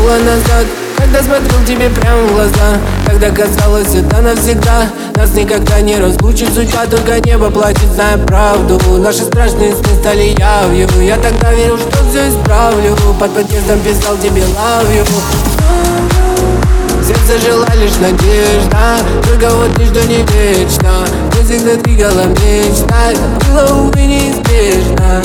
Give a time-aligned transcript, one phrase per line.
[0.00, 2.78] было назад когда смотрел тебе прямо в глаза.
[3.06, 4.86] Тогда казалось это навсегда.
[5.16, 8.78] Нас никогда не разлучит судьба Только небо платит, зная правду.
[8.98, 10.88] Наши страшные сны стали явью.
[11.00, 12.96] Я тогда верил, что все исправлю.
[13.18, 15.04] Под подъездом писал тебе you
[17.02, 20.92] Сердце жила лишь надежда Только вот ничто не вечно.
[21.32, 23.12] Ты всегда двигала мечта
[23.48, 25.22] было, увы, неизбежно.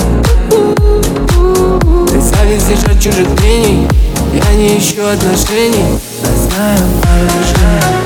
[2.07, 3.87] Ты зависишь от чужих мнений
[4.35, 6.79] Я не ищу отношений Но
[7.29, 7.99] движений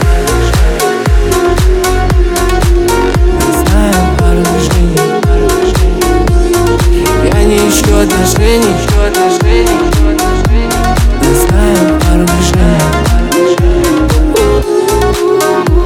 [3.51, 4.43] Знаю пару
[7.33, 9.79] Я не ищу отношений Ищу отношений
[11.21, 13.09] Но знаю пару движений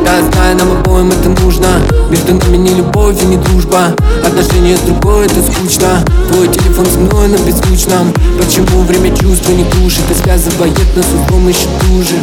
[0.06, 1.68] я знаю, нам обоим это нужно.
[2.10, 3.96] Между нами не любовь и не дружба.
[4.26, 6.04] Отношения с другой это скучно.
[6.32, 8.14] Твой телефон со мной на беззвучном.
[8.40, 12.16] Почему время чувства не тушит И связывает нас узком еще туже.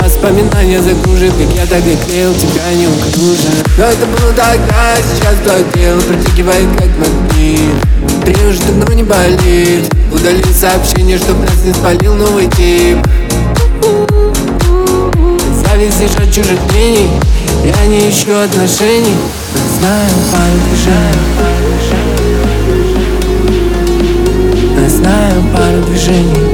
[0.00, 6.00] Воспоминания загружены, как я тогда клеил тебя неуклюже Но это было тогда, сейчас твое тело
[6.00, 8.24] протягивает как магнит.
[8.24, 9.92] Три уже давно не болит.
[10.12, 12.98] Удали сообщение, чтоб нас не спалил новый тип
[15.78, 17.08] зависишь от чужих мнений.
[17.64, 19.14] Я не ищу отношений.
[19.54, 20.10] Но знаю
[24.74, 26.48] Но знаю пару движений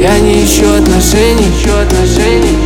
[0.00, 2.58] Я не ищу отношений.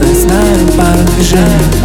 [0.00, 1.79] Но знаю пару движений